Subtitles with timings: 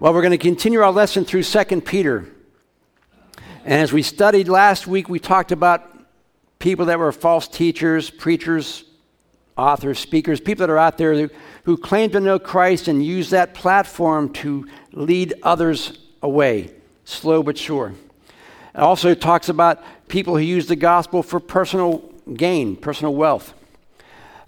[0.00, 2.26] Well, we're going to continue our lesson through 2 Peter.
[3.66, 5.86] And as we studied last week, we talked about
[6.58, 8.84] people that were false teachers, preachers,
[9.58, 11.28] authors, speakers, people that are out there
[11.64, 16.72] who, claim to know Christ and use that platform to lead others away,
[17.04, 17.92] slow but sure.
[18.74, 21.98] It also talks about people who use the gospel for personal
[22.32, 23.52] gain, personal wealth.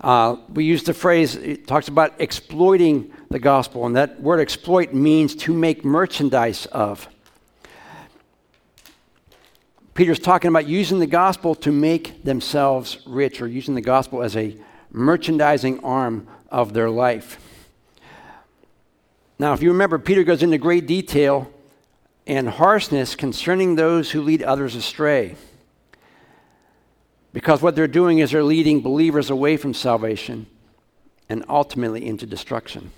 [0.01, 4.93] Uh, we use the phrase, it talks about exploiting the gospel, and that word exploit
[4.93, 7.09] means to make merchandise of.
[9.95, 14.37] Peter's talking about using the gospel to make themselves rich, or using the gospel as
[14.37, 14.57] a
[14.91, 17.39] merchandising arm of their life.
[19.39, 21.51] Now, if you remember, Peter goes into great detail
[22.27, 25.35] and harshness concerning those who lead others astray.
[27.33, 30.47] Because what they're doing is they're leading believers away from salvation
[31.29, 32.93] and ultimately into destruction.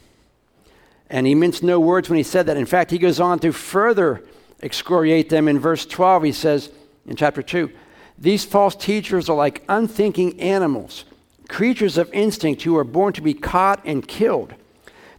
[1.11, 2.57] And he minced no words when he said that.
[2.57, 4.25] In fact, he goes on to further
[4.63, 6.23] excoriate them in verse 12.
[6.25, 6.71] He says
[7.07, 7.71] in chapter 2
[8.19, 11.05] These false teachers are like unthinking animals,
[11.49, 14.55] creatures of instinct who are born to be caught and killed.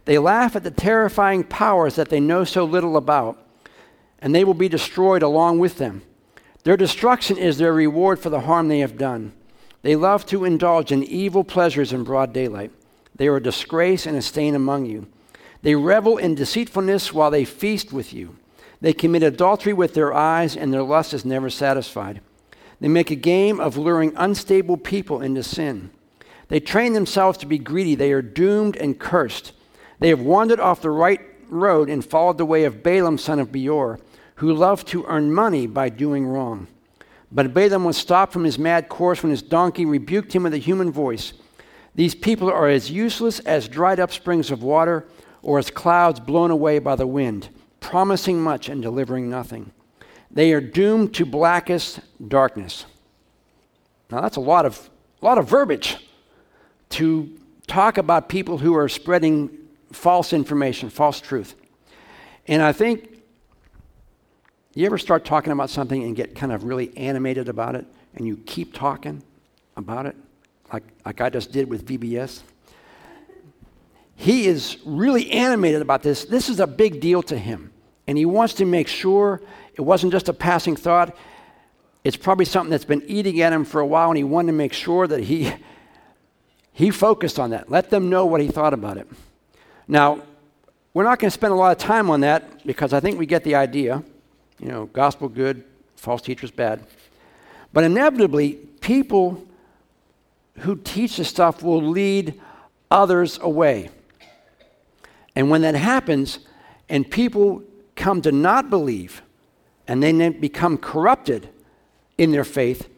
[0.04, 3.44] They laugh at the terrifying powers that they know so little about,
[4.20, 6.02] and they will be destroyed along with them.
[6.62, 9.32] Their destruction is their reward for the harm they have done.
[9.82, 12.72] They love to indulge in evil pleasures in broad daylight.
[13.14, 15.06] They are a disgrace and a stain among you.
[15.66, 18.36] They revel in deceitfulness while they feast with you.
[18.80, 22.20] They commit adultery with their eyes, and their lust is never satisfied.
[22.80, 25.90] They make a game of luring unstable people into sin.
[26.46, 27.96] They train themselves to be greedy.
[27.96, 29.54] They are doomed and cursed.
[29.98, 33.50] They have wandered off the right road and followed the way of Balaam, son of
[33.50, 33.98] Beor
[34.36, 36.68] who loved to earn money by doing wrong.
[37.32, 40.58] But Balaam was stopped from his mad course when his donkey rebuked him with a
[40.58, 41.32] human voice.
[41.96, 45.08] These people are as useless as dried up springs of water
[45.42, 47.48] or as clouds blown away by the wind,
[47.80, 49.72] promising much and delivering nothing.
[50.30, 52.84] They are doomed to blackest darkness.
[54.10, 54.90] Now that's a lot of,
[55.22, 55.96] a lot of verbiage
[56.90, 59.50] to talk about people who are spreading
[59.92, 61.54] false information, false truth.
[62.46, 63.22] And I think
[64.74, 68.26] you ever start talking about something and get kind of really animated about it and
[68.26, 69.22] you keep talking
[69.76, 70.16] about it,
[70.72, 72.42] like, like I just did with VBS?
[74.16, 76.24] He is really animated about this.
[76.24, 77.70] This is a big deal to him.
[78.06, 79.42] And he wants to make sure
[79.74, 81.16] it wasn't just a passing thought.
[82.02, 84.52] It's probably something that's been eating at him for a while, and he wanted to
[84.56, 85.52] make sure that he,
[86.72, 87.70] he focused on that.
[87.70, 89.06] Let them know what he thought about it.
[89.86, 90.22] Now,
[90.94, 93.26] we're not going to spend a lot of time on that because I think we
[93.26, 94.02] get the idea.
[94.58, 95.62] You know, gospel good,
[95.96, 96.86] false teachers bad.
[97.72, 99.46] But inevitably, people
[100.60, 102.40] who teach this stuff will lead
[102.90, 103.90] others away.
[105.36, 106.40] And when that happens,
[106.88, 107.62] and people
[107.94, 109.22] come to not believe,
[109.86, 111.48] and then become corrupted
[112.18, 112.88] in their faith,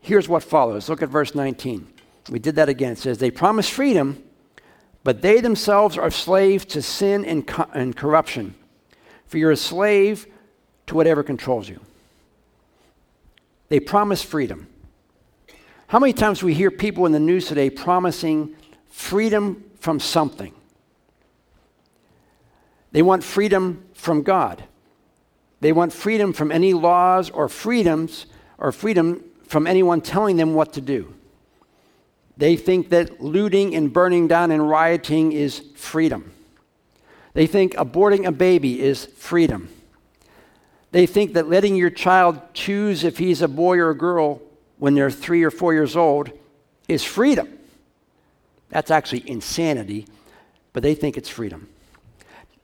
[0.00, 0.88] here's what follows.
[0.88, 1.88] Look at verse 19.
[2.28, 2.92] We did that again.
[2.92, 4.22] It says, They promise freedom,
[5.02, 8.54] but they themselves are slaves to sin and, co- and corruption.
[9.26, 10.26] For you're a slave
[10.86, 11.80] to whatever controls you.
[13.68, 14.66] They promise freedom.
[15.86, 18.54] How many times we hear people in the news today promising
[18.88, 20.52] freedom from something?
[22.92, 24.64] They want freedom from God.
[25.60, 28.26] They want freedom from any laws or freedoms
[28.58, 31.14] or freedom from anyone telling them what to do.
[32.36, 36.32] They think that looting and burning down and rioting is freedom.
[37.34, 39.68] They think aborting a baby is freedom.
[40.92, 44.40] They think that letting your child choose if he's a boy or a girl
[44.78, 46.30] when they're three or four years old
[46.88, 47.58] is freedom.
[48.70, 50.06] That's actually insanity,
[50.72, 51.68] but they think it's freedom.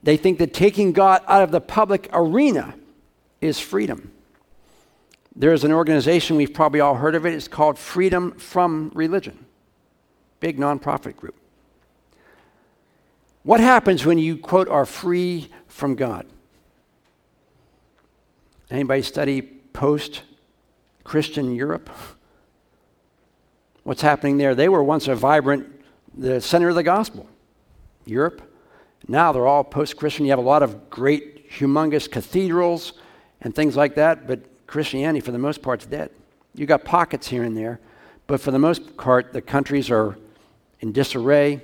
[0.03, 2.75] They think that taking God out of the public arena
[3.41, 4.13] is freedom.
[5.35, 9.45] There's an organization, we've probably all heard of it, it's called Freedom from Religion.
[10.41, 11.35] Big nonprofit group.
[13.43, 16.27] What happens when you, quote, are free from God?
[18.71, 20.23] Anybody study post
[21.05, 21.91] Christian Europe?
[23.85, 24.55] What's happening there?
[24.55, 25.69] They were once a vibrant,
[26.17, 27.29] the center of the gospel.
[28.05, 28.43] Europe.
[29.09, 30.25] Now they're all post Christian.
[30.25, 32.95] You have a lot of great, humongous cathedrals
[33.41, 36.11] and things like that, but Christianity, for the most part, is dead.
[36.55, 37.79] You got pockets here and there,
[38.27, 40.17] but for the most part, the countries are
[40.81, 41.61] in disarray.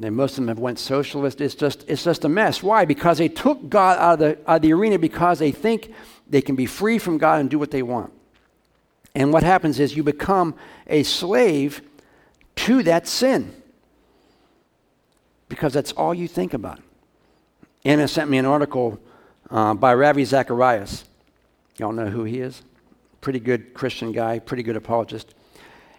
[0.00, 1.40] And most of them have went socialist.
[1.40, 2.62] It's just, it's just a mess.
[2.62, 2.84] Why?
[2.84, 5.92] Because they took God out of, the, out of the arena because they think
[6.28, 8.12] they can be free from God and do what they want.
[9.14, 10.54] And what happens is you become
[10.86, 11.82] a slave
[12.56, 13.52] to that sin
[15.48, 16.80] because that's all you think about.
[17.84, 19.00] Anna sent me an article
[19.50, 21.04] uh, by Ravi Zacharias.
[21.78, 22.62] Y'all know who he is?
[23.20, 25.34] Pretty good Christian guy, pretty good apologist.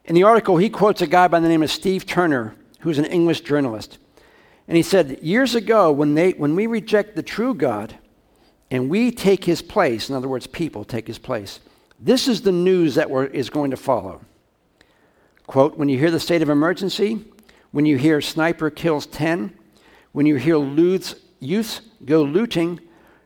[0.06, 3.06] In the article, he quotes a guy by the name of Steve Turner, who's an
[3.06, 3.98] English journalist.
[4.68, 7.96] And he said, Years ago, when, they, when we reject the true God
[8.70, 11.60] and we take his place, in other words, people take his place,
[12.00, 14.22] this is the news that is going to follow.
[15.48, 17.26] Quote, when you hear the state of emergency,
[17.72, 19.54] when you hear sniper kills 10,
[20.12, 20.58] when you hear
[21.40, 22.80] youths, go looting,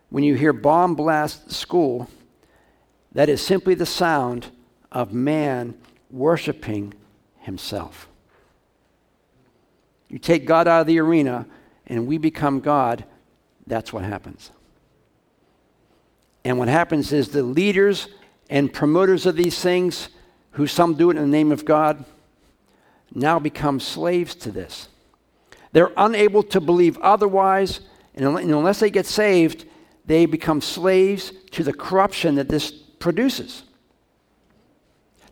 [0.10, 2.10] when you hear bomb blast school,
[3.13, 4.48] that is simply the sound
[4.92, 5.75] of man
[6.12, 6.94] worshiping
[7.40, 8.07] himself.
[10.10, 11.48] You take God out of the arena
[11.88, 13.06] and we become God,
[13.66, 14.51] that's what happens.
[16.46, 18.07] And what happens is the leaders
[18.50, 20.10] and promoters of these things,
[20.51, 22.06] who some do it in the name of God,
[23.13, 24.88] now become slaves to this.
[25.71, 27.80] They're unable to believe otherwise,
[28.15, 29.65] and unless they get saved,
[30.06, 33.63] they become slaves to the corruption that this produces.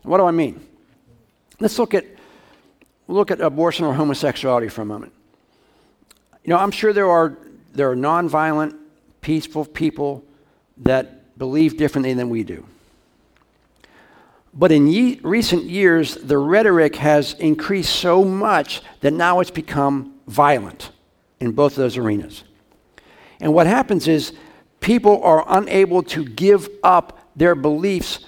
[0.02, 0.66] What do I mean?
[1.60, 2.04] Let's look at
[3.06, 5.12] look at abortion or homosexuality for a moment.
[6.44, 7.38] You know, I'm sure there are
[7.72, 8.76] there are nonviolent,
[9.20, 10.24] peaceful people
[10.78, 12.66] that believe differently than we do.
[14.54, 20.14] But in ye- recent years, the rhetoric has increased so much that now it's become
[20.26, 20.90] violent
[21.40, 22.44] in both of those arenas.
[23.40, 24.32] And what happens is
[24.80, 28.26] people are unable to give up their beliefs,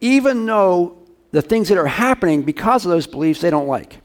[0.00, 0.98] even though
[1.32, 4.00] the things that are happening because of those beliefs they don't like.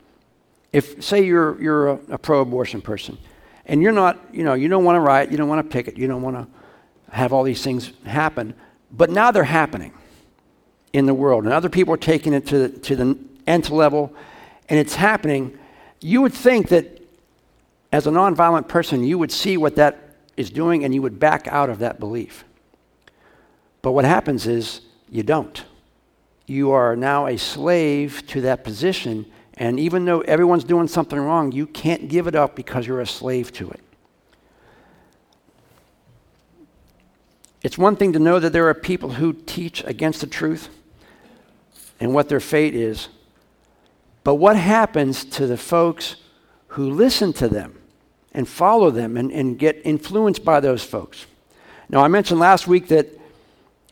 [0.74, 3.18] If, say, you're, you're a, a pro abortion person,
[3.66, 5.96] and you're not, you know, you don't want to riot, you don't want to picket,
[5.96, 6.48] you don't want to
[7.16, 8.56] have all these things happen,
[8.92, 9.94] but now they're happening
[10.94, 13.18] in the world, and other people are taking it to the, to the
[13.48, 14.14] nth level,
[14.70, 15.58] and it's happening,
[16.00, 17.02] you would think that
[17.92, 21.48] as a nonviolent person, you would see what that is doing and you would back
[21.48, 22.46] out of that belief.
[23.82, 25.64] But what happens is you don't.
[26.46, 31.52] You are now a slave to that position, and even though everyone's doing something wrong,
[31.52, 33.80] you can't give it up because you're a slave to it.
[37.62, 40.70] It's one thing to know that there are people who teach against the truth
[42.02, 43.08] and what their fate is.
[44.24, 46.18] But what happens to the folks
[46.70, 47.80] who listen to them
[48.34, 51.28] and follow them and, and get influenced by those folks?
[51.90, 53.08] Now, I mentioned last week that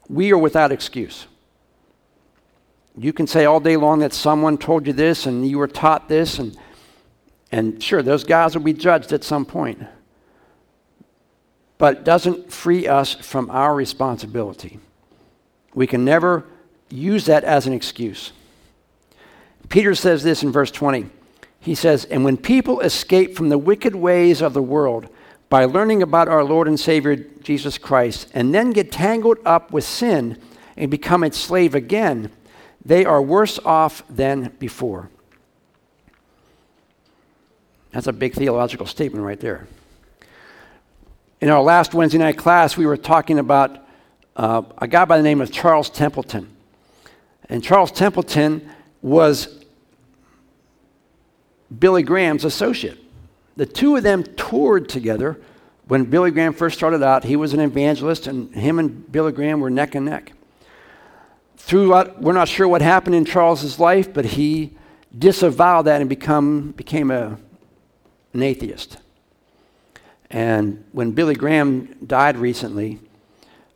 [0.09, 1.27] we are without excuse.
[2.97, 6.09] You can say all day long that someone told you this and you were taught
[6.09, 6.57] this, and,
[7.51, 9.83] and sure, those guys will be judged at some point.
[11.77, 14.79] But it doesn't free us from our responsibility.
[15.75, 16.45] We can never
[16.89, 18.31] use that as an excuse.
[19.69, 21.09] Peter says this in verse 20.
[21.59, 25.07] He says, And when people escape from the wicked ways of the world
[25.49, 29.83] by learning about our Lord and Savior Jesus Christ, and then get tangled up with
[29.83, 30.41] sin
[30.77, 32.31] and become its slave again,
[32.83, 35.09] they are worse off than before.
[37.91, 39.67] That's a big theological statement right there.
[41.41, 43.79] In our last Wednesday night class, we were talking about
[44.35, 46.55] uh, a guy by the name of Charles Templeton.
[47.49, 48.69] And Charles Templeton
[49.01, 49.63] was
[51.77, 52.97] Billy Graham's associate.
[53.55, 55.39] The two of them toured together
[55.87, 57.23] when Billy Graham first started out.
[57.23, 60.33] He was an evangelist, and him and Billy Graham were neck and neck.
[61.57, 64.77] Throughout, we're not sure what happened in Charles's life, but he
[65.17, 67.37] disavowed that and become, became a,
[68.33, 68.97] an atheist.
[70.29, 72.99] And when Billy Graham died recently,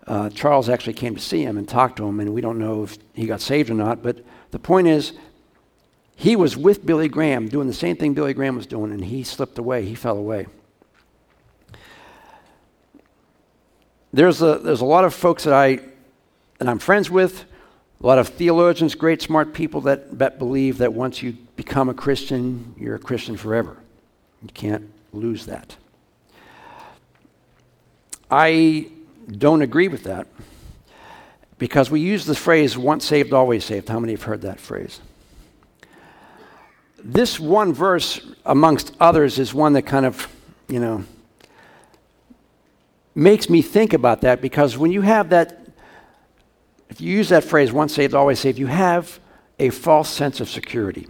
[0.08, 2.84] uh, Charles actually came to see him and talked to him, and we don't know
[2.84, 4.04] if he got saved or not.
[4.04, 5.14] But the point is,
[6.16, 9.24] he was with Billy Graham doing the same thing Billy Graham was doing, and he
[9.24, 9.86] slipped away.
[9.86, 10.48] He fell away.
[14.12, 15.80] There's a, there's a lot of folks that, I,
[16.60, 17.46] that I'm friends with,
[18.02, 21.94] a lot of theologians, great, smart people that, that believe that once you become a
[21.94, 23.78] Christian, you're a Christian forever.
[24.44, 25.78] You can't lose that.
[28.30, 28.88] I
[29.32, 30.28] don't agree with that
[31.58, 33.90] because we use the phrase once saved, always saved.
[33.90, 35.00] How many have heard that phrase?
[37.04, 40.28] This one verse, amongst others, is one that kind of,
[40.68, 41.04] you know,
[43.16, 45.68] makes me think about that because when you have that,
[46.90, 49.20] if you use that phrase, once saved, always saved, you have
[49.60, 51.08] a false sense of security.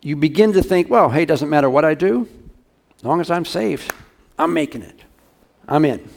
[0.00, 2.28] You begin to think, well, hey, it doesn't matter what I do,
[2.96, 3.92] as long as I'm saved,
[4.38, 5.00] I'm making it.
[5.66, 6.08] I'm in.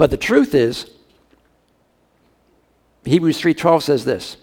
[0.00, 0.90] But the truth is,
[3.04, 4.38] Hebrews 3:12 says this: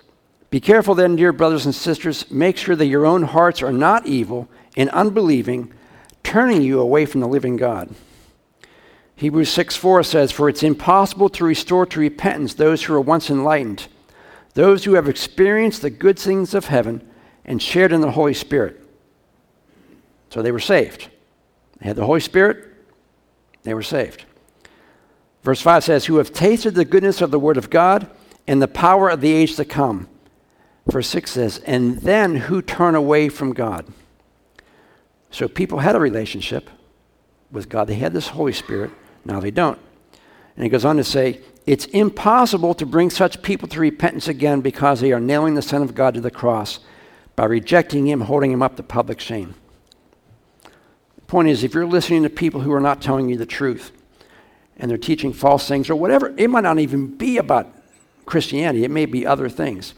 [0.51, 4.05] Be careful then, dear brothers and sisters, make sure that your own hearts are not
[4.05, 5.73] evil and unbelieving
[6.21, 7.95] turning you away from the living God.
[9.15, 13.31] Hebrews 6 4 says, For it's impossible to restore to repentance those who were once
[13.31, 13.87] enlightened,
[14.53, 17.01] those who have experienced the good things of heaven
[17.45, 18.79] and shared in the Holy Spirit.
[20.29, 21.09] So they were saved.
[21.79, 22.63] They had the Holy Spirit,
[23.63, 24.23] they were saved.
[25.47, 28.09] Verse 5 says, Who have tasted the goodness of the Word of God
[28.47, 30.09] and the power of the age to come.
[30.85, 33.85] Verse 6 says, And then who turn away from God.
[35.31, 36.69] So people had a relationship
[37.49, 38.91] with God, they had this Holy Spirit,
[39.23, 39.79] now they don't.
[40.57, 44.59] And he goes on to say, It's impossible to bring such people to repentance again
[44.59, 46.81] because they are nailing the Son of God to the cross
[47.37, 49.55] by rejecting Him, holding Him up to public shame.
[50.63, 53.93] The point is, if you're listening to people who are not telling you the truth
[54.77, 57.73] and they're teaching false things or whatever, it might not even be about
[58.25, 59.93] Christianity, it may be other things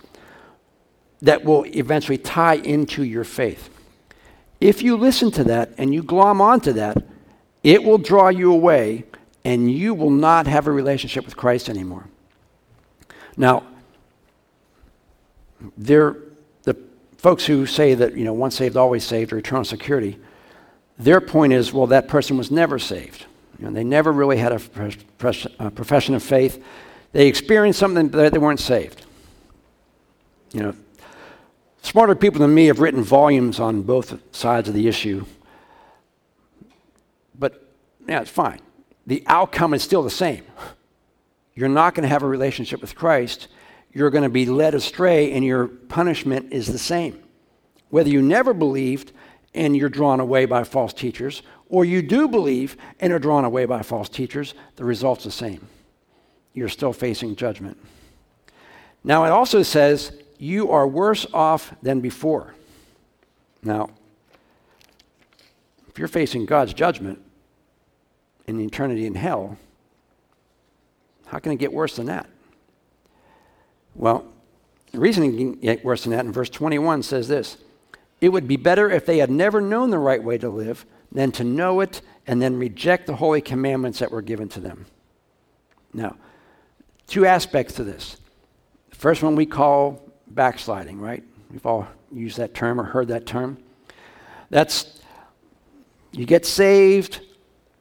[1.21, 3.69] that will eventually tie into your faith.
[4.61, 6.97] If you listen to that and you glom onto that,
[7.63, 9.05] it will draw you away
[9.43, 12.05] and you will not have a relationship with Christ anymore.
[13.35, 13.63] Now,
[15.77, 16.15] the
[17.17, 20.17] folks who say that, you know, once saved, always saved, or eternal security,
[20.97, 23.25] their point is, well, that person was never saved.
[23.59, 26.63] You know, they never really had a, a uh, profession of faith.
[27.11, 29.05] They experienced something that they weren't saved.
[30.53, 30.75] You know,
[31.81, 35.25] smarter people than me have written volumes on both sides of the issue.
[37.37, 37.69] But
[38.07, 38.61] yeah, it's fine.
[39.05, 40.45] The outcome is still the same.
[41.53, 43.49] You're not going to have a relationship with Christ.
[43.91, 47.21] You're going to be led astray, and your punishment is the same.
[47.89, 49.11] Whether you never believed
[49.53, 53.65] and you're drawn away by false teachers, or you do believe and are drawn away
[53.65, 55.67] by false teachers, the result's the same.
[56.53, 57.77] You're still facing judgment.
[59.03, 62.55] Now, it also says you are worse off than before.
[63.63, 63.91] Now,
[65.87, 67.21] if you're facing God's judgment
[68.47, 69.57] in eternity in hell,
[71.27, 72.27] how can it get worse than that?
[73.95, 74.25] Well,
[74.91, 77.57] the reason it can get worse than that in verse 21 says this
[78.21, 81.31] It would be better if they had never known the right way to live than
[81.33, 84.85] to know it and then reject the holy commandments that were given to them.
[85.93, 86.15] Now,
[87.07, 88.17] two aspects to this.
[88.91, 91.23] The first one we call backsliding, right?
[91.51, 93.57] We've all used that term or heard that term.
[94.49, 94.99] That's
[96.11, 97.21] you get saved,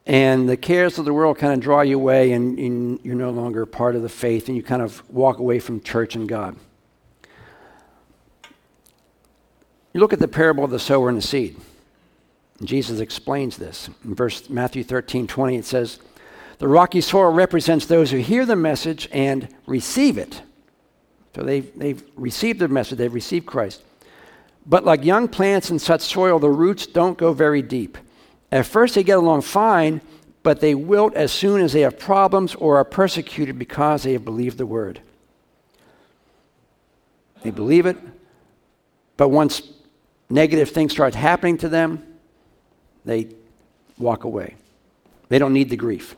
[0.07, 3.31] and the cares of the world kind of draw you away, and, and, you're no
[3.31, 6.57] longer part of the faith, and you kind of walk away from church and God.
[9.95, 11.57] You look at the parable of the sower and the seed.
[12.65, 13.89] Jesus explains this.
[14.05, 15.99] In verse Matthew 13, 20, it says,
[16.59, 20.43] The rocky soil represents those who hear the message and receive it
[21.39, 23.83] so they've, they've received the message, they've received Christ.
[24.67, 27.97] But like young plants in such soil, the roots don't go very deep.
[28.51, 30.01] At first, they get along fine,
[30.43, 34.25] but they wilt as soon as they have problems or are persecuted because they have
[34.25, 35.01] believed the word.
[37.43, 37.97] They believe it,
[39.17, 39.63] but once
[40.29, 42.03] negative things start happening to them,
[43.09, 43.29] they
[43.99, 44.55] walk away.
[45.29, 46.15] They don't need the grief.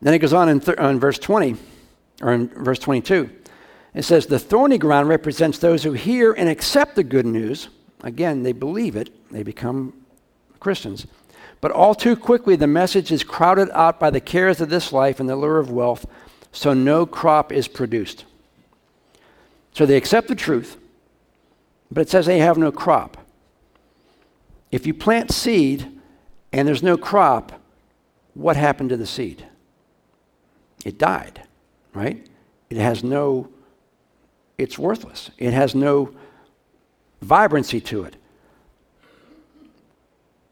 [0.00, 1.56] Then it goes on in, th- in verse 20
[2.22, 3.30] or in verse 22.
[3.94, 7.68] It says, The thorny ground represents those who hear and accept the good news.
[8.02, 9.92] Again, they believe it, they become
[10.58, 11.06] Christians.
[11.60, 15.20] But all too quickly, the message is crowded out by the cares of this life
[15.20, 16.04] and the lure of wealth,
[16.50, 18.24] so no crop is produced.
[19.72, 20.76] So they accept the truth,
[21.90, 23.21] but it says they have no crop.
[24.72, 26.00] If you plant seed
[26.52, 27.60] and there's no crop,
[28.34, 29.46] what happened to the seed?
[30.84, 31.42] It died
[31.94, 32.26] right?
[32.70, 33.48] It has no,
[34.58, 35.30] it's worthless.
[35.38, 36.14] It has no
[37.20, 38.16] vibrancy to it.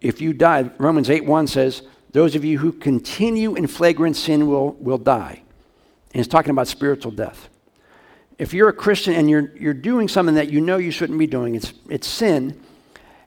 [0.01, 4.49] If you die, Romans 8 1 says, those of you who continue in flagrant sin
[4.49, 5.43] will, will die.
[6.13, 7.49] And it's talking about spiritual death.
[8.39, 11.27] If you're a Christian and you're, you're doing something that you know you shouldn't be
[11.27, 12.61] doing, it's, it's sin,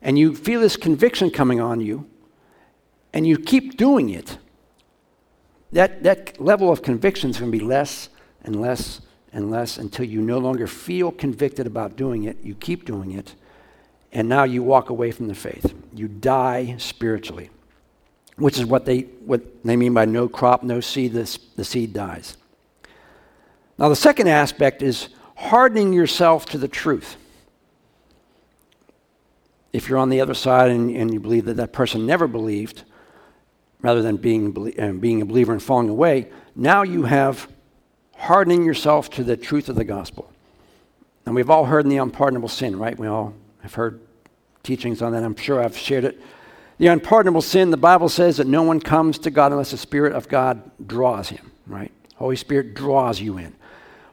[0.04, 2.06] and you feel this conviction coming on you,
[3.14, 4.38] and you keep doing it,
[5.72, 8.10] that, that level of conviction is going to be less
[8.44, 12.38] and less and less until you no longer feel convicted about doing it.
[12.44, 13.34] You keep doing it,
[14.12, 15.74] and now you walk away from the faith.
[15.94, 17.50] You die spiritually,
[18.36, 21.94] which is what they, what they mean by no crop, no seed, the, the seed
[21.94, 22.38] dies.
[23.80, 27.16] Now, the second aspect is hardening yourself to the truth.
[29.74, 32.84] If you're on the other side and, and you believe that that person never believed,
[33.82, 34.54] rather than being,
[35.00, 37.50] being a believer and falling away, now you have
[38.16, 40.32] hardening yourself to the truth of the gospel.
[41.26, 42.98] And we've all heard in the unpardonable sin, right?
[42.98, 44.00] We all have heard
[44.62, 45.24] teachings on that.
[45.24, 46.22] I'm sure I've shared it
[46.78, 50.14] The unpardonable sin, the Bible says that no one comes to God unless the Spirit
[50.14, 51.92] of God draws him, right?
[52.16, 53.56] Holy Spirit draws you in.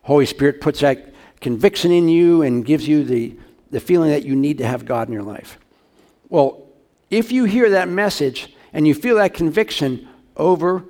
[0.03, 3.37] Holy Spirit puts that conviction in you and gives you the,
[3.71, 5.59] the feeling that you need to have God in your life.
[6.29, 6.67] Well,
[7.11, 10.85] if you hear that message and you feel that conviction over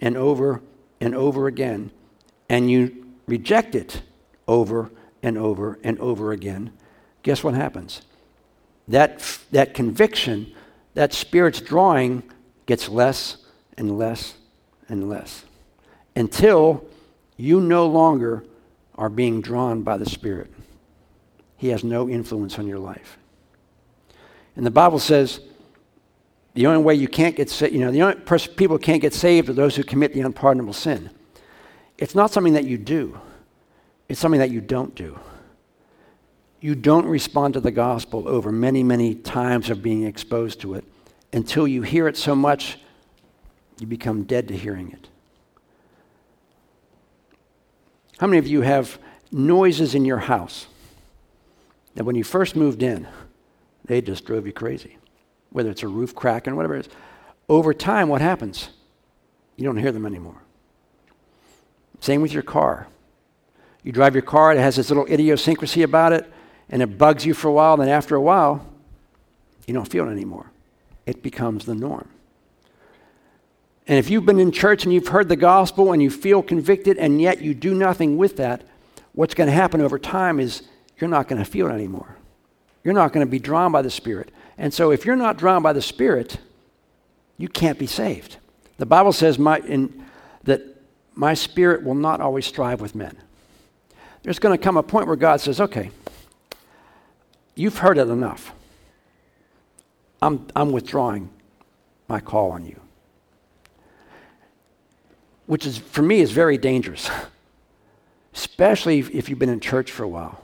[0.00, 0.62] and over
[1.00, 1.90] and over again,
[2.48, 4.02] and you reject it
[4.46, 4.90] over
[5.22, 6.72] and over and over again,
[7.22, 8.02] guess what happens?
[8.88, 9.20] That,
[9.52, 10.52] that conviction,
[10.94, 12.22] that Spirit's drawing,
[12.66, 13.38] gets less
[13.76, 14.34] and less
[14.88, 15.44] and less
[16.14, 16.84] until
[17.36, 18.44] you no longer
[18.94, 20.52] are being drawn by the Spirit.
[21.62, 23.18] He has no influence on your life.
[24.56, 25.38] And the Bible says
[26.54, 29.14] the only way you can't get saved, you know, the only person people can't get
[29.14, 31.10] saved are those who commit the unpardonable sin.
[31.98, 33.16] It's not something that you do,
[34.08, 35.20] it's something that you don't do.
[36.60, 40.84] You don't respond to the gospel over many, many times of being exposed to it
[41.32, 42.76] until you hear it so much
[43.78, 45.06] you become dead to hearing it.
[48.18, 48.98] How many of you have
[49.30, 50.66] noises in your house
[51.94, 53.06] that when you first moved in,
[53.84, 54.98] they just drove you crazy?
[55.50, 56.92] Whether it's a roof cracking, whatever it is.
[57.48, 58.70] Over time, what happens?
[59.56, 60.42] You don't hear them anymore.
[62.00, 62.88] Same with your car.
[63.82, 66.32] You drive your car, it has this little idiosyncrasy about it,
[66.68, 68.66] and it bugs you for a while, then after a while,
[69.66, 70.50] you don't feel it anymore.
[71.04, 72.08] It becomes the norm.
[73.86, 76.96] And if you've been in church and you've heard the gospel and you feel convicted
[76.98, 78.62] and yet you do nothing with that,
[79.12, 80.62] what's going to happen over time is
[81.02, 82.16] you're not going to feel it anymore.
[82.84, 84.30] You're not going to be drawn by the Spirit.
[84.56, 86.38] And so if you're not drawn by the Spirit,
[87.36, 88.36] you can't be saved.
[88.78, 90.04] The Bible says my, in,
[90.44, 90.62] that
[91.16, 93.16] my spirit will not always strive with men.
[94.22, 95.90] There's going to come a point where God says, okay,
[97.56, 98.52] you've heard it enough.
[100.22, 101.30] I'm, I'm withdrawing
[102.06, 102.80] my call on you
[105.46, 107.10] which is for me is very dangerous,
[108.34, 110.42] especially if you've been in church for a while.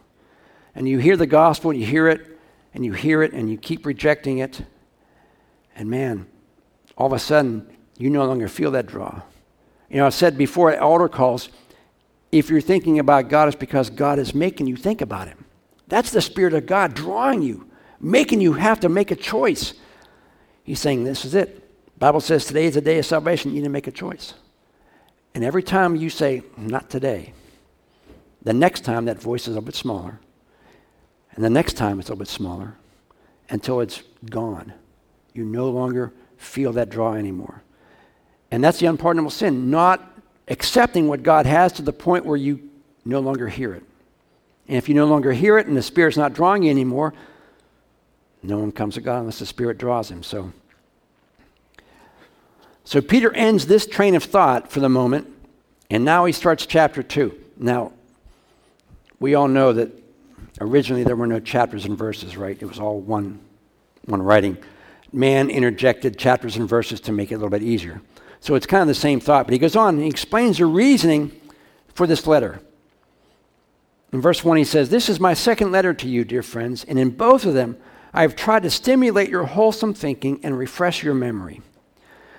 [0.79, 2.38] And you hear the gospel, and you hear it,
[2.73, 4.62] and you hear it, and you keep rejecting it.
[5.75, 6.29] And man,
[6.97, 9.23] all of a sudden, you no longer feel that draw.
[9.91, 11.49] You know, I said before at altar calls,
[12.31, 15.47] if you're thinking about God, it's because God is making you think about Him.
[15.88, 19.75] That's the Spirit of God drawing you, making you have to make a choice.
[20.62, 21.99] He's saying, This is it.
[21.99, 23.51] Bible says today is the day of salvation.
[23.51, 24.35] You need to make a choice.
[25.35, 27.33] And every time you say, not today,
[28.43, 30.21] the next time that voice is a bit smaller.
[31.38, 32.74] And the next time it's a little bit smaller
[33.48, 34.72] until it's gone.
[35.35, 37.62] You no longer feel that draw anymore.
[38.51, 42.68] And that's the unpardonable sin, not accepting what God has to the point where you
[43.05, 43.85] no longer hear it.
[44.66, 47.14] And if you no longer hear it and the Spirit's not drawing you anymore,
[48.42, 50.24] no one comes to God unless the Spirit draws him.
[50.24, 50.53] So
[52.83, 55.33] so Peter ends this train of thought for the moment,
[55.88, 57.33] and now he starts chapter 2.
[57.59, 57.92] Now,
[59.20, 60.08] we all know that
[60.61, 62.61] originally there were no chapters and verses, right?
[62.61, 63.40] It was all one,
[64.05, 64.59] one writing.
[65.12, 68.01] Man interjected chapters and verses to make it a little bit easier.
[68.40, 70.66] So it's kind of the same thought, but he goes on and he explains the
[70.66, 71.33] reasoning
[71.94, 72.61] for this letter.
[74.12, 76.99] In verse 1, he says, This is my second letter to you, dear friends, and
[76.99, 77.77] in both of them,
[78.12, 81.61] I have tried to stimulate your wholesome thinking and refresh your memory.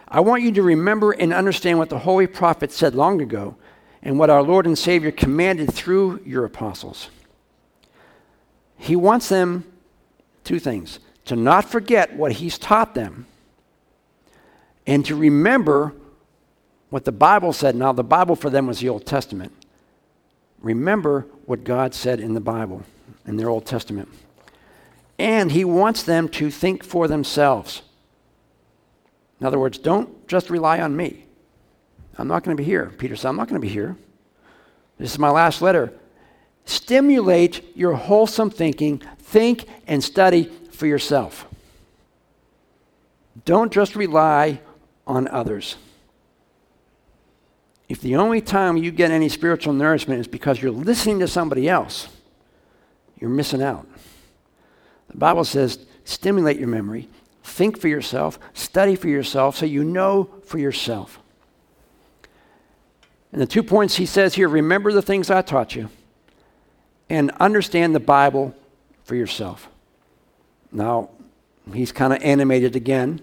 [0.08, 3.56] I want you to remember and understand what the holy prophet said long ago
[4.02, 7.10] and what our Lord and Savior commanded through your apostles.
[8.80, 9.66] He wants them
[10.44, 13.28] two things to not forget what he's taught them
[14.88, 15.94] and to remember
[16.90, 17.76] what the Bible said.
[17.76, 19.52] Now, the Bible for them was the Old Testament.
[20.62, 22.84] Remember what God said in the Bible,
[23.28, 24.10] in their Old Testament.
[25.20, 27.82] And he wants them to think for themselves.
[29.40, 31.26] In other words, don't just rely on me.
[32.18, 32.92] I'm not going to be here.
[32.98, 33.98] Peter said, I'm not going to be here.
[34.98, 35.94] This is my last letter.
[36.70, 39.02] Stimulate your wholesome thinking.
[39.20, 41.48] Think and study for yourself.
[43.46, 44.62] Don't just rely
[45.08, 45.76] on others.
[47.88, 51.68] If the only time you get any spiritual nourishment is because you're listening to somebody
[51.68, 52.08] else,
[53.20, 53.88] you're missing out.
[55.10, 57.10] The Bible says, stimulate your memory,
[57.50, 61.20] Think for yourself, study for yourself, so you know for yourself.
[63.32, 65.90] And the two points he says here remember the things I taught you,
[67.10, 68.56] and understand the Bible
[69.04, 69.70] for yourself.
[70.72, 71.10] Now,
[71.74, 73.22] he's kind of animated again.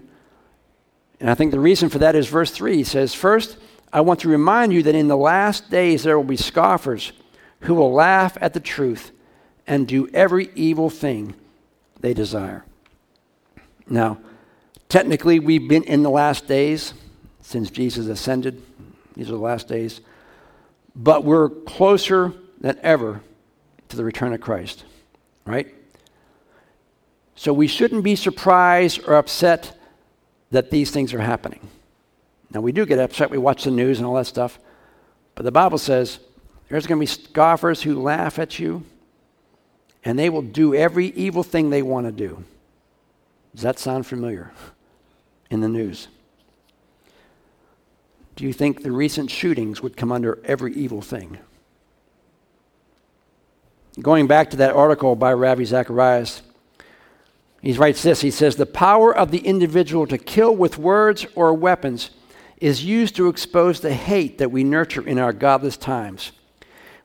[1.19, 2.75] And I think the reason for that is verse 3.
[2.75, 3.57] He says, First,
[3.91, 7.13] I want to remind you that in the last days there will be scoffers
[7.61, 9.11] who will laugh at the truth
[9.65, 11.33] and do every evil thing
[11.99, 12.65] they desire.
[13.89, 14.19] Now,
[14.89, 16.93] Technically, we've been in the last days
[17.41, 18.61] since Jesus ascended.
[19.15, 19.99] These are the last days.
[20.95, 23.21] But we're closer than ever
[23.89, 24.83] to the return of Christ,
[25.45, 25.73] right?
[27.35, 29.77] So we shouldn't be surprised or upset
[30.51, 31.67] that these things are happening.
[32.51, 33.29] Now, we do get upset.
[33.29, 34.59] We watch the news and all that stuff.
[35.35, 36.19] But the Bible says
[36.69, 38.83] there's going to be scoffers who laugh at you,
[40.03, 42.43] and they will do every evil thing they want to do.
[43.53, 44.51] Does that sound familiar
[45.49, 46.07] in the news?
[48.35, 51.39] Do you think the recent shootings would come under every evil thing?
[54.01, 56.43] Going back to that article by Ravi Zacharias,
[57.61, 58.21] he writes this.
[58.21, 62.11] He says, The power of the individual to kill with words or weapons
[62.59, 66.31] is used to expose the hate that we nurture in our godless times.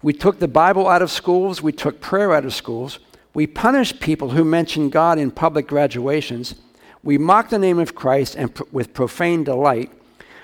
[0.02, 2.98] We took the Bible out of schools, we took prayer out of schools,
[3.34, 6.56] we punish people who mention God in public graduations,
[7.02, 9.90] we mock the name of Christ and pr- with profane delight.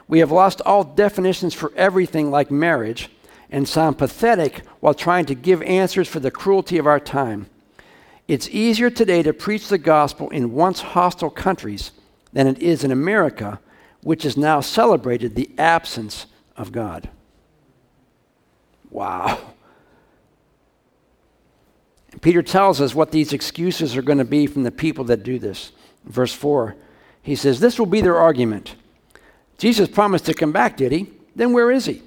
[0.06, 3.10] We have lost all definitions for everything like marriage
[3.50, 7.46] and sound pathetic while trying to give answers for the cruelty of our time.
[8.26, 11.92] It's easier today to preach the gospel in once hostile countries
[12.32, 13.58] than it is in America,
[14.02, 17.08] which has now celebrated the absence of God.
[18.90, 19.38] Wow.
[22.20, 25.38] Peter tells us what these excuses are going to be from the people that do
[25.38, 25.72] this.
[26.04, 26.76] Verse 4,
[27.22, 28.74] he says, This will be their argument.
[29.56, 31.10] Jesus promised to come back, did he?
[31.34, 32.02] Then where is he?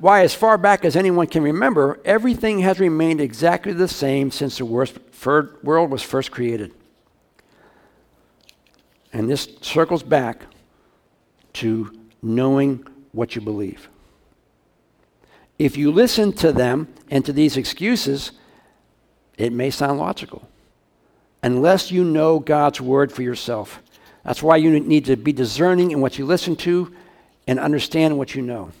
[0.00, 4.58] Why, as far back as anyone can remember, everything has remained exactly the same since
[4.58, 6.74] the world was first created.
[9.12, 10.46] And this circles back
[11.54, 13.88] to knowing what you believe.
[15.58, 18.32] If you listen to them and to these excuses,
[19.38, 20.48] it may sound logical.
[21.42, 23.80] Unless you know God's word for yourself.
[24.24, 26.92] That's why you need to be discerning in what you listen to
[27.46, 28.72] and understand what you know.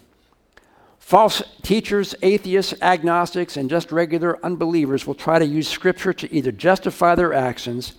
[1.04, 6.50] False teachers, atheists, agnostics, and just regular unbelievers will try to use Scripture to either
[6.50, 7.92] justify their actions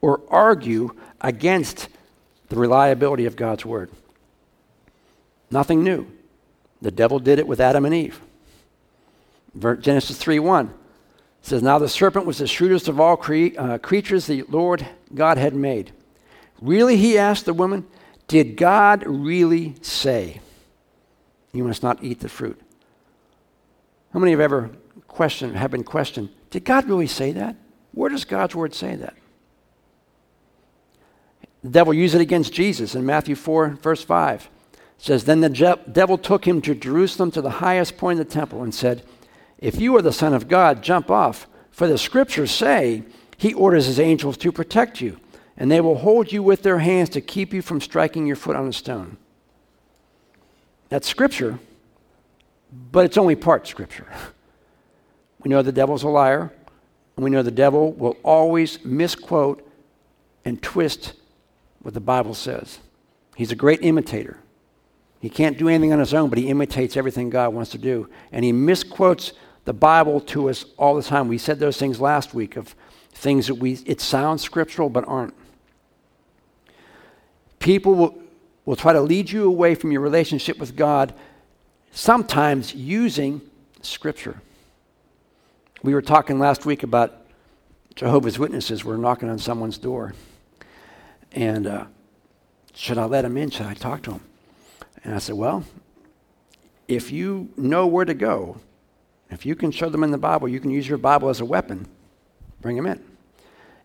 [0.00, 1.90] or argue against
[2.48, 3.90] the reliability of God's Word.
[5.50, 6.06] Nothing new.
[6.80, 8.22] The devil did it with Adam and Eve.
[9.54, 10.72] Genesis 3 1
[11.42, 15.36] says, Now the serpent was the shrewdest of all cre- uh, creatures the Lord God
[15.36, 15.92] had made.
[16.62, 17.86] Really, he asked the woman,
[18.28, 20.40] Did God really say,
[21.56, 22.60] You must not eat the fruit?
[24.12, 24.70] How many have ever
[25.08, 27.56] questioned, have been questioned, Did God really say that?
[27.92, 29.14] Where does God's word say that?
[31.62, 35.48] The devil used it against Jesus in Matthew 4, verse 5 It says, Then the
[35.48, 39.02] je- devil took him to Jerusalem to the highest point of the temple and said,
[39.58, 41.48] If you are the Son of God, jump off.
[41.70, 43.02] For the scriptures say,
[43.36, 45.18] He orders His angels to protect you,
[45.56, 48.56] and they will hold you with their hands to keep you from striking your foot
[48.56, 49.16] on a stone.
[50.88, 51.58] That's scripture,
[52.92, 54.06] but it's only part scripture.
[55.44, 56.52] We know the devil's a liar,
[57.14, 59.64] and we know the devil will always misquote
[60.44, 61.12] and twist
[61.82, 62.80] what the Bible says.
[63.36, 64.40] He's a great imitator.
[65.20, 68.08] He can't do anything on his own, but he imitates everything God wants to do.
[68.32, 69.34] And he misquotes
[69.66, 71.28] the Bible to us all the time.
[71.28, 72.74] We said those things last week of
[73.12, 75.34] things that we, it sounds scriptural but aren't.
[77.58, 78.22] People will,
[78.66, 81.14] will try to lead you away from your relationship with God,
[81.92, 83.40] sometimes using
[83.80, 84.42] scripture.
[85.82, 87.26] We were talking last week about
[87.94, 90.14] Jehovah's Witnesses were knocking on someone's door.
[91.32, 91.86] And uh,
[92.74, 93.50] should I let them in?
[93.50, 94.20] Should I talk to them?
[95.04, 95.64] And I said, Well,
[96.88, 98.58] if you know where to go,
[99.30, 101.44] if you can show them in the Bible, you can use your Bible as a
[101.44, 101.86] weapon,
[102.60, 103.02] bring them in.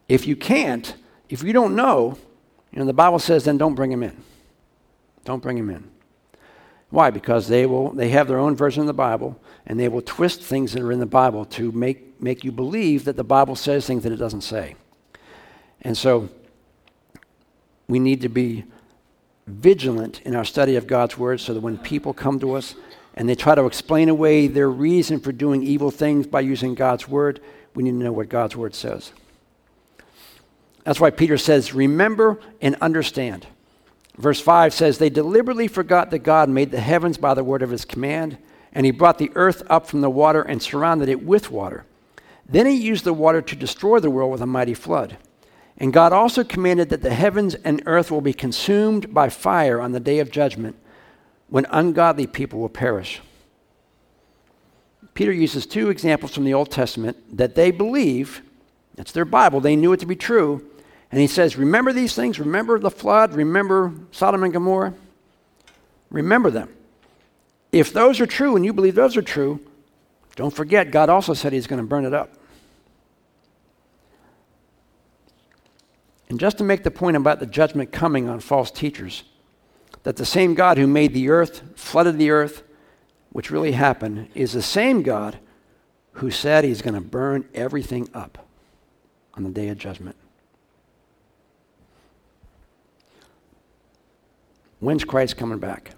[0.10, 0.96] If you can't,
[1.30, 2.18] if you don't know,
[2.72, 4.24] you know, the Bible says then don't bring them in.
[5.26, 5.90] Don't bring them in.
[6.90, 7.10] Why?
[7.10, 10.42] Because they will they have their own version of the Bible and they will twist
[10.42, 13.86] things that are in the Bible to make, make you believe that the Bible says
[13.86, 14.76] things that it doesn't say.
[15.82, 16.30] And so
[17.88, 18.66] we need to be
[19.48, 22.76] vigilant in our study of God's Word so that when people come to us
[23.14, 27.08] and they try to explain away their reason for doing evil things by using God's
[27.08, 27.42] Word,
[27.74, 29.12] we need to know what God's Word says.
[30.84, 33.48] That's why Peter says, Remember and understand.
[34.22, 37.72] Verse 5 says, They deliberately forgot that God made the heavens by the word of
[37.72, 38.38] his command,
[38.72, 41.86] and he brought the earth up from the water and surrounded it with water.
[42.48, 45.18] Then he used the water to destroy the world with a mighty flood.
[45.76, 49.92] And God also commanded that the heavens and earth will be consumed by fire on
[49.92, 50.76] the day of judgment
[51.50, 53.22] when ungodly people will perish.
[55.16, 58.44] Peter uses two examples from the Old Testament that they believe,
[58.94, 60.71] that's their Bible, they knew it to be true,
[61.12, 62.40] And he says, Remember these things?
[62.40, 63.34] Remember the flood?
[63.34, 64.94] Remember Sodom and Gomorrah?
[66.10, 66.70] Remember them.
[67.72, 69.60] If those are true and you believe those are true,
[70.36, 72.34] don't forget, God also said he's going to burn it up.
[76.30, 79.24] And just to make the point about the judgment coming on false teachers,
[80.04, 82.64] that the same God who made the earth, flooded the earth,
[83.32, 85.40] which really happened, is the same God
[86.14, 88.48] who said he's going to burn everything up
[89.34, 90.16] on the day of judgment.
[94.82, 95.92] When's Christ coming back?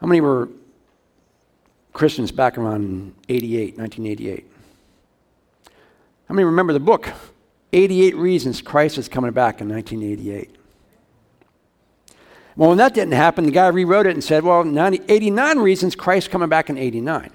[0.00, 0.48] How many were
[1.92, 4.50] Christians back around 88, 1988?
[6.26, 7.10] How many remember the book,
[7.74, 10.56] 88 Reasons Christ is Coming Back in 1988?
[12.56, 15.94] Well, when that didn't happen, the guy rewrote it and said, well, 90, 89 reasons
[15.94, 17.30] Christ coming back in 89.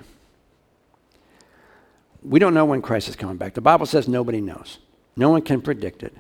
[2.23, 3.53] We don't know when Christ is coming back.
[3.53, 4.79] The Bible says nobody knows.
[5.15, 6.15] No one can predict it.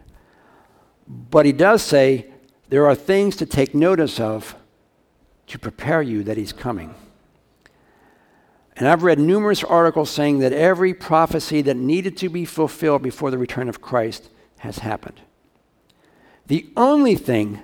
[1.07, 2.27] But he does say
[2.69, 4.55] there are things to take notice of
[5.47, 6.93] to prepare you that he's coming.
[8.75, 13.31] And I've read numerous articles saying that every prophecy that needed to be fulfilled before
[13.31, 15.21] the return of Christ has happened.
[16.47, 17.61] The only thing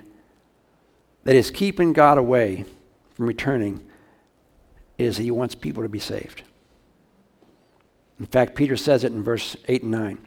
[1.24, 2.64] that is keeping God away
[3.14, 3.80] from returning
[4.98, 6.42] is that he wants people to be saved.
[8.18, 10.18] In fact, Peter says it in verse 8 and 9.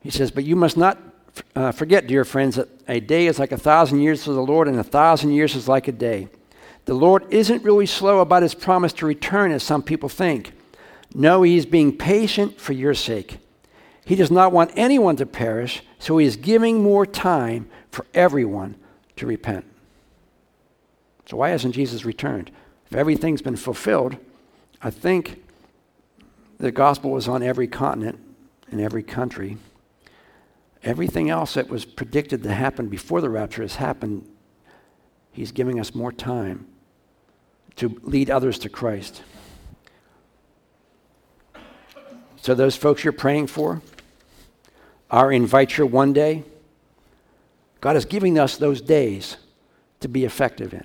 [0.00, 0.98] He says, But you must not
[1.54, 4.68] uh, forget, dear friends, that a day is like a thousand years to the Lord,
[4.68, 6.28] and a thousand years is like a day.
[6.84, 10.52] The Lord isn't really slow about his promise to return, as some people think.
[11.14, 13.38] No, he is being patient for your sake.
[14.04, 18.76] He does not want anyone to perish, so he is giving more time for everyone
[19.16, 19.64] to repent.
[21.26, 22.52] So, why hasn't Jesus returned?
[22.88, 24.16] If everything's been fulfilled,
[24.80, 25.42] I think
[26.58, 28.20] the gospel was on every continent
[28.70, 29.56] in every country.
[30.86, 34.24] Everything else that was predicted to happen before the rapture has happened.
[35.32, 36.68] He's giving us more time
[37.74, 39.22] to lead others to Christ.
[42.36, 43.82] So, those folks you're praying for,
[45.10, 46.44] our invite your one day,
[47.80, 49.38] God is giving us those days
[49.98, 50.84] to be effective in.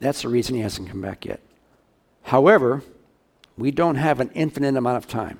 [0.00, 1.40] That's the reason He hasn't come back yet.
[2.24, 2.82] However,
[3.56, 5.38] we don't have an infinite amount of time.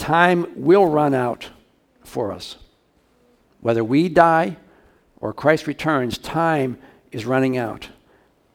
[0.00, 1.50] Time will run out
[2.02, 2.56] for us.
[3.60, 4.56] Whether we die
[5.18, 6.78] or Christ returns, time
[7.12, 7.90] is running out.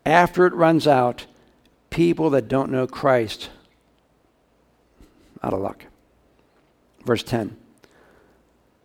[0.08, 1.28] After it runs out,
[1.92, 3.52] people that don't know Christ,
[5.44, 5.86] out of luck.
[7.06, 7.56] Verse 10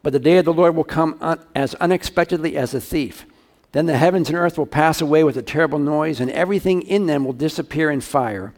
[0.03, 3.25] But the day of the Lord will come un- as unexpectedly as a thief.
[3.73, 7.07] Then the heavens and earth will pass away with a terrible noise, and everything in
[7.07, 8.53] them will disappear in fire,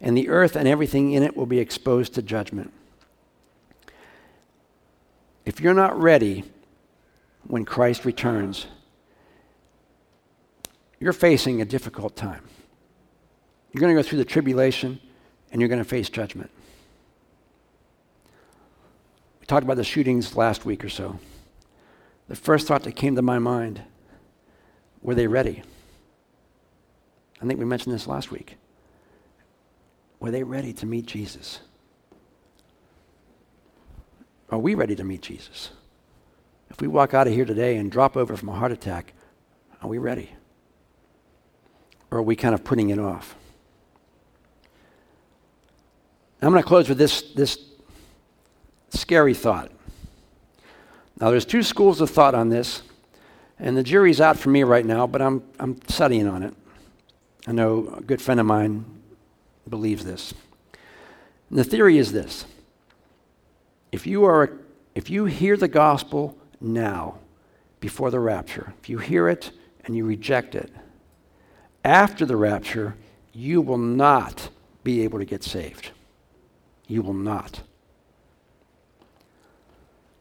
[0.00, 2.72] and the earth and everything in it will be exposed to judgment.
[5.50, 6.44] If you're not ready
[7.42, 8.68] when Christ returns,
[11.00, 12.44] you're facing a difficult time.
[13.72, 15.00] You're going to go through the tribulation
[15.50, 16.52] and you're going to face judgment.
[19.40, 21.18] We talked about the shootings last week or so.
[22.28, 23.82] The first thought that came to my mind
[25.02, 25.64] were they ready?
[27.42, 28.56] I think we mentioned this last week.
[30.20, 31.58] Were they ready to meet Jesus?
[34.50, 35.70] Are we ready to meet Jesus?
[36.70, 39.12] If we walk out of here today and drop over from a heart attack,
[39.82, 40.30] are we ready?
[42.10, 43.36] Or are we kind of putting it off?
[46.42, 47.58] I'm going to close with this, this
[48.90, 49.70] scary thought.
[51.20, 52.82] Now, there's two schools of thought on this,
[53.58, 56.54] and the jury's out for me right now, but I'm, I'm studying on it.
[57.46, 58.84] I know a good friend of mine
[59.68, 60.32] believes this.
[61.50, 62.46] And the theory is this
[63.92, 64.58] if you, are,
[64.94, 67.18] if you hear the gospel now,
[67.80, 69.50] before the rapture, if you hear it
[69.84, 70.70] and you reject it,
[71.84, 72.94] after the rapture,
[73.32, 74.50] you will not
[74.84, 75.90] be able to get saved.
[76.86, 77.62] You will not.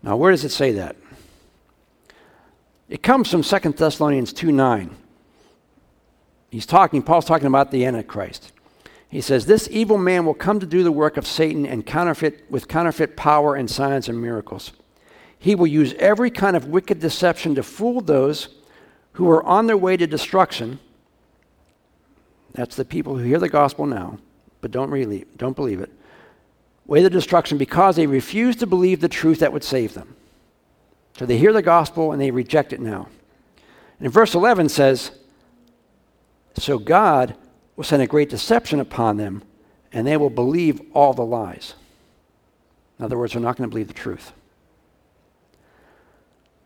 [0.01, 0.95] Now, where does it say that?
[2.87, 4.95] It comes from 2 Thessalonians 2 9.
[6.49, 8.51] He's talking, Paul's talking about the Antichrist.
[9.09, 12.45] He says, This evil man will come to do the work of Satan and counterfeit
[12.49, 14.71] with counterfeit power and signs and miracles.
[15.37, 18.49] He will use every kind of wicked deception to fool those
[19.13, 20.79] who are on their way to destruction
[22.53, 24.17] that's the people who hear the gospel now,
[24.61, 25.91] but don't really don't believe it.
[26.85, 30.15] Way to destruction because they refuse to believe the truth that would save them.
[31.17, 33.09] So they hear the gospel and they reject it now.
[33.99, 35.11] And verse 11 says,
[36.57, 37.35] So God
[37.79, 39.41] will send a great deception upon them,
[39.93, 41.75] and they will believe all the lies.
[42.97, 44.33] In other words, they're not going to believe the truth.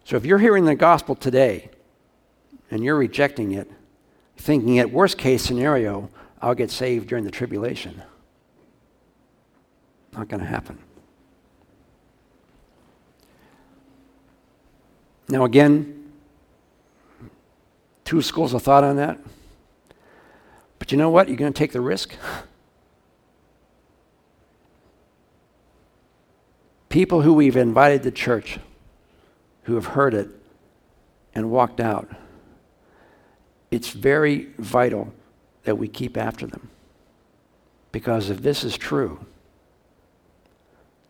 [0.05, 1.69] So if you're hearing the gospel today
[2.71, 3.69] and you're rejecting it,
[4.37, 6.09] thinking at worst case scenario,
[6.41, 8.01] I'll get saved during the tribulation.
[10.13, 10.79] Not going to happen.
[15.29, 16.11] Now, again,
[18.03, 19.19] two schools of thought on that.
[20.83, 21.29] But you know what?
[21.29, 22.13] You're going to take the risk.
[26.89, 28.59] People who we've invited to church
[29.61, 30.27] who have heard it
[31.33, 32.09] and walked out,
[33.71, 35.13] it's very vital
[35.63, 36.69] that we keep after them.
[37.93, 39.25] Because if this is true,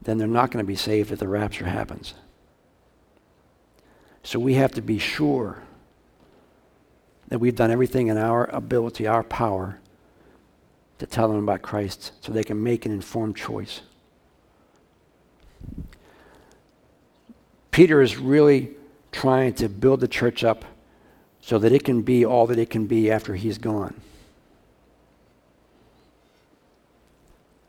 [0.03, 2.13] then they're not going to be saved if the rapture happens.
[4.21, 5.63] So we have to be sure
[7.33, 9.79] that we've done everything in our ability, our power,
[10.99, 13.81] to tell them about Christ so they can make an informed choice.
[17.71, 18.69] Peter is really
[19.11, 20.63] trying to build the church up
[21.41, 23.99] so that it can be all that it can be after he's gone.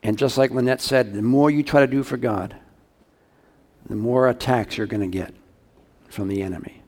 [0.03, 2.55] And just like Lynette said, the more you try to do for God,
[3.89, 5.33] the more attacks you're going to get
[6.07, 6.83] from the enemy.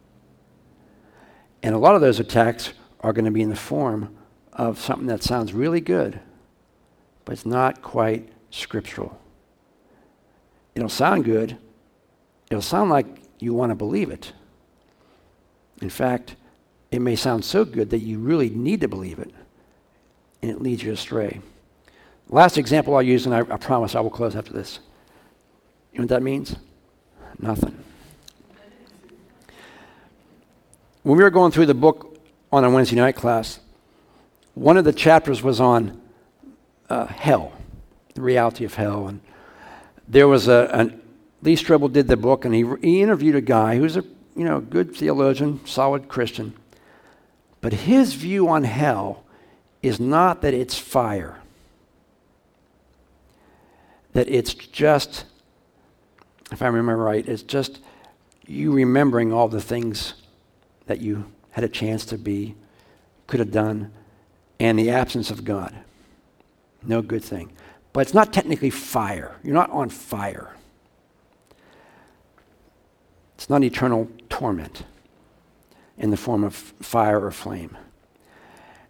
[1.67, 4.15] And a lot of those attacks are going to be in the form
[4.53, 6.17] of something that sounds really good,
[7.25, 9.19] but it's not quite scriptural.
[10.75, 11.58] It'll sound good,
[12.49, 13.06] it'll sound like
[13.39, 14.32] you want to believe it.
[15.82, 16.38] In fact,
[16.89, 19.34] it may sound so good that you really need to believe it,
[20.41, 21.41] and it leads you astray.
[22.30, 24.80] Last example I'll use, and I, I promise I will close after this.
[25.91, 26.56] You know what that means?
[27.39, 27.77] Nothing.
[31.08, 32.20] When we were going through the book
[32.52, 33.62] on a Wednesday night class,
[34.56, 36.02] one of the chapters was on
[36.89, 37.54] uh, hell,
[38.13, 39.08] the reality of hell.
[39.08, 39.22] And
[40.06, 41.02] there was a, an,
[41.41, 44.04] Lee Strobel did the book, and he, he interviewed a guy who's a
[44.36, 46.54] you know good theologian, solid Christian.
[47.62, 49.24] But his view on hell
[49.82, 51.39] is not that it's fire
[54.12, 55.24] that it's just,
[56.52, 57.80] if I remember right, it's just
[58.46, 60.13] you remembering all the things
[60.88, 62.56] that you had a chance to be,
[63.28, 63.91] could have done,
[64.60, 65.76] and the absence of God.
[66.84, 67.52] No good thing.
[67.93, 69.36] But it's not technically fire.
[69.43, 70.56] You're not on fire.
[73.36, 74.84] It's not eternal torment
[75.97, 77.78] in the form of fire or flame.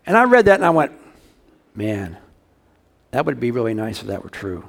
[0.06, 0.92] And I read that and I went,
[1.76, 2.18] man,
[3.12, 4.68] that would be really nice if that were true.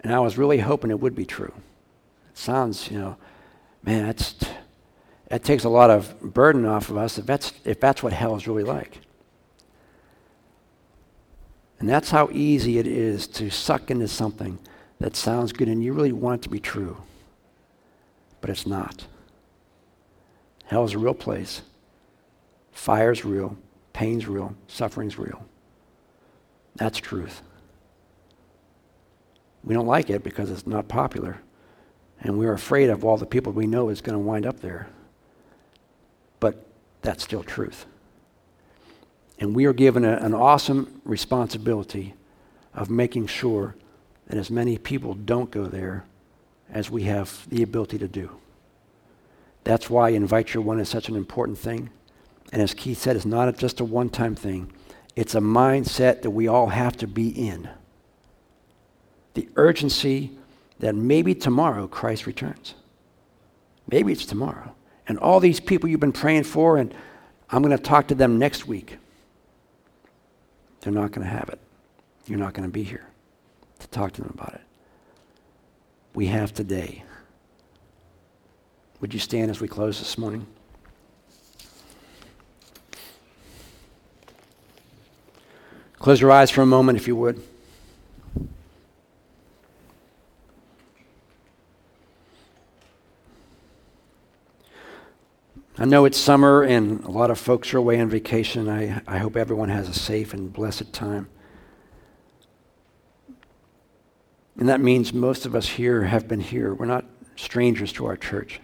[0.00, 1.52] And I was really hoping it would be true.
[2.30, 3.16] It sounds, you know,
[3.82, 4.34] man, that's,
[5.34, 8.36] that takes a lot of burden off of us if that's, if that's what hell
[8.36, 9.00] is really like.
[11.80, 14.60] And that's how easy it is to suck into something
[15.00, 16.98] that sounds good and you really want it to be true.
[18.40, 19.08] But it's not.
[20.66, 21.62] Hell is a real place.
[22.70, 23.56] Fire's real.
[23.92, 24.54] Pain's real.
[24.68, 25.44] Suffering's real.
[26.76, 27.42] That's truth.
[29.64, 31.40] We don't like it because it's not popular.
[32.20, 34.90] And we're afraid of all the people we know is going to wind up there.
[37.04, 37.84] That's still truth.
[39.38, 42.14] And we are given a, an awesome responsibility
[42.72, 43.76] of making sure
[44.26, 46.06] that as many people don't go there
[46.70, 48.30] as we have the ability to do.
[49.64, 51.90] That's why Invite Your One is such an important thing.
[52.52, 54.72] And as Keith said, it's not just a one time thing,
[55.14, 57.68] it's a mindset that we all have to be in
[59.34, 60.30] the urgency
[60.78, 62.74] that maybe tomorrow Christ returns.
[63.90, 64.74] Maybe it's tomorrow.
[65.06, 66.94] And all these people you've been praying for, and
[67.50, 68.96] I'm going to talk to them next week.
[70.80, 71.58] They're not going to have it.
[72.26, 73.06] You're not going to be here
[73.80, 74.60] to talk to them about it.
[76.14, 77.04] We have today.
[79.00, 80.46] Would you stand as we close this morning?
[85.98, 87.42] Close your eyes for a moment, if you would.
[95.76, 98.68] I know it's summer and a lot of folks are away on vacation.
[98.68, 101.28] I, I hope everyone has a safe and blessed time.
[104.56, 106.72] And that means most of us here have been here.
[106.72, 108.60] We're not strangers to our church.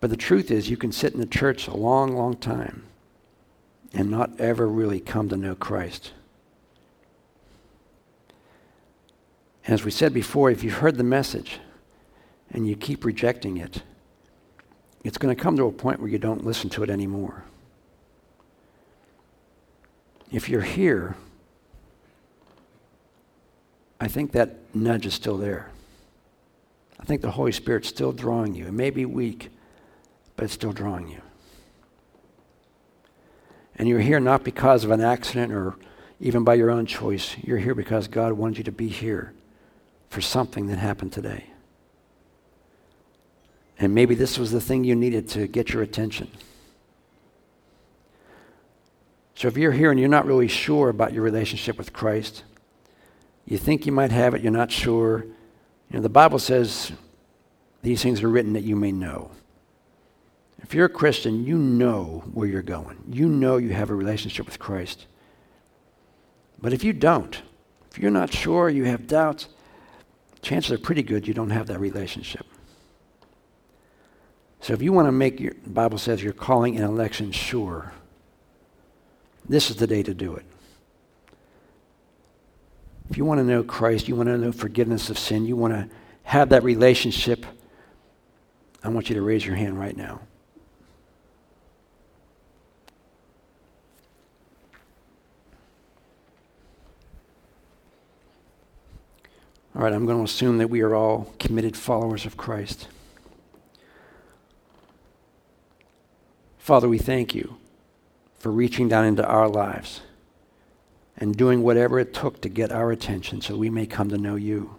[0.00, 2.82] But the truth is, you can sit in the church a long, long time
[3.94, 6.12] and not ever really come to know Christ.
[9.64, 11.60] And as we said before, if you've heard the message
[12.50, 13.82] and you keep rejecting it,
[15.06, 17.44] it's going to come to a point where you don't listen to it anymore.
[20.32, 21.16] If you're here
[24.00, 25.70] I think that nudge is still there.
[27.00, 28.66] I think the Holy Spirit's still drawing you.
[28.66, 29.50] It may be weak,
[30.36, 31.20] but it's still drawing you.
[33.76, 35.76] And you're here not because of an accident or
[36.20, 37.36] even by your own choice.
[37.42, 39.32] You're here because God wanted you to be here
[40.08, 41.50] for something that happened today.
[43.78, 46.30] And maybe this was the thing you needed to get your attention.
[49.34, 52.42] So if you're here and you're not really sure about your relationship with Christ,
[53.44, 55.24] you think you might have it, you're not sure.
[55.90, 56.90] You know, the Bible says
[57.82, 59.30] these things are written that you may know.
[60.62, 62.96] If you're a Christian, you know where you're going.
[63.10, 65.06] You know you have a relationship with Christ.
[66.58, 67.40] But if you don't,
[67.90, 69.48] if you're not sure, you have doubts,
[70.40, 72.46] chances are pretty good you don't have that relationship.
[74.60, 77.92] So if you want to make your, Bible says your calling and election sure,
[79.48, 80.44] this is the day to do it.
[83.08, 85.74] If you want to know Christ, you want to know forgiveness of sin, you want
[85.74, 85.88] to
[86.24, 87.46] have that relationship,
[88.82, 90.20] I want you to raise your hand right now.
[99.76, 102.88] All right, I'm going to assume that we are all committed followers of Christ.
[106.66, 107.58] Father, we thank you
[108.40, 110.00] for reaching down into our lives
[111.16, 114.34] and doing whatever it took to get our attention so we may come to know
[114.34, 114.74] you.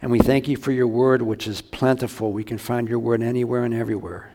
[0.00, 2.32] And we thank you for your word, which is plentiful.
[2.32, 4.32] We can find your word anywhere and everywhere.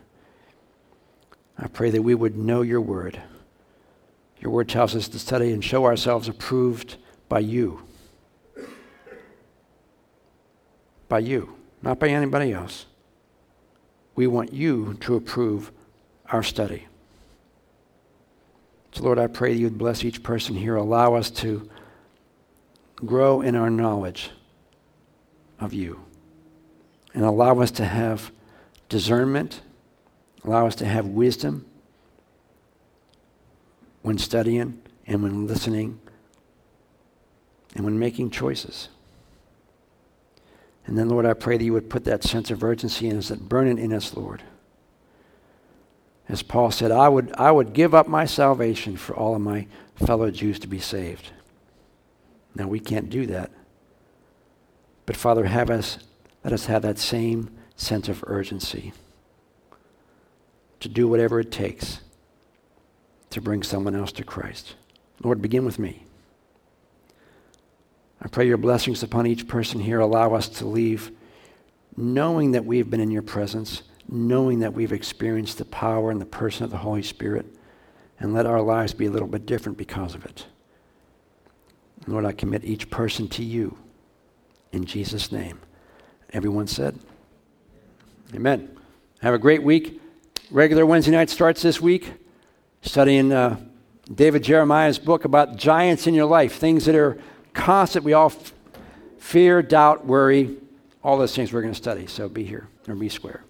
[1.58, 3.20] I pray that we would know your word.
[4.40, 6.98] Your word tells us to study and show ourselves approved
[7.30, 7.82] by you.
[11.08, 12.86] by you, not by anybody else.
[14.16, 15.72] We want you to approve
[16.32, 16.88] our study.
[18.92, 20.76] So, Lord, I pray that you would bless each person here.
[20.76, 21.70] Allow us to
[22.96, 24.32] grow in our knowledge
[25.60, 26.02] of you.
[27.14, 28.32] And allow us to have
[28.88, 29.62] discernment.
[30.44, 31.66] Allow us to have wisdom
[34.02, 36.00] when studying and when listening
[37.76, 38.90] and when making choices.
[40.86, 43.28] And then, Lord, I pray that you would put that sense of urgency in us,
[43.28, 44.42] that burning in us, Lord.
[46.30, 49.66] As Paul said, I would, I would give up my salvation for all of my
[49.96, 51.32] fellow Jews to be saved.
[52.56, 53.52] Now, we can't do that.
[55.08, 55.98] But, Father, have us,
[56.44, 58.94] let us have that same sense of urgency
[60.80, 62.02] to do whatever it takes
[63.32, 64.76] to bring someone else to Christ.
[65.24, 66.06] Lord, begin with me.
[68.22, 70.00] I pray your blessings upon each person here.
[70.00, 71.12] Allow us to leave
[71.96, 76.26] knowing that we've been in your presence, knowing that we've experienced the power and the
[76.26, 77.46] person of the Holy Spirit,
[78.20, 80.46] and let our lives be a little bit different because of it.
[82.08, 83.78] Lord, I commit each person to you
[84.72, 85.60] in Jesus' name.
[86.32, 87.00] Everyone said,
[88.34, 88.76] Amen.
[89.22, 90.02] Have a great week.
[90.52, 92.12] Regular Wednesday night starts this week,
[92.82, 93.60] studying uh,
[94.14, 97.18] David Jeremiah's book about giants in your life, things that are
[97.54, 98.54] constant, we all f-
[99.20, 100.58] fear, doubt, worry,
[101.04, 102.08] all those things we're going to study.
[102.08, 103.44] So be here or be square.